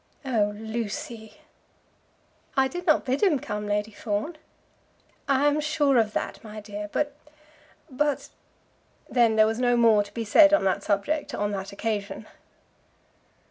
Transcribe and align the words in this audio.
"Oh, 0.25 0.51
Lucy!" 0.57 1.41
"I 2.57 2.67
did 2.67 2.87
not 2.87 3.05
bid 3.05 3.21
him 3.21 3.37
come, 3.37 3.67
Lady 3.67 3.91
Fawn." 3.91 4.35
"I 5.29 5.45
am 5.45 5.59
sure 5.59 5.99
of 5.99 6.13
that, 6.13 6.43
my 6.43 6.59
dear; 6.59 6.89
but 6.91 7.15
but" 7.87 8.29
Then 9.11 9.35
there 9.35 9.45
was 9.45 9.59
no 9.59 9.77
more 9.77 10.01
to 10.01 10.11
be 10.11 10.25
said 10.25 10.53
on 10.55 10.63
that 10.63 10.81
subject 10.81 11.35
on 11.35 11.51
that 11.51 11.71
occasion. 11.71 12.25